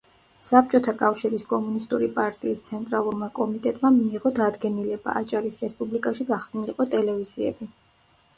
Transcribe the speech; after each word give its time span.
საბჭოთა 0.45 0.93
კავშირის 1.01 1.43
კომუნისტური 1.51 2.07
პარტიის 2.15 2.63
ცენტრალურმა 2.69 3.29
კომიტეტმა 3.41 3.93
მიიღო 3.99 4.33
დადგენილება, 4.41 5.15
აჭარის 5.21 5.61
რესპუბლიკაში 5.67 6.27
გახსნილიყო 6.33 6.89
ტელევიზიები. 6.97 7.71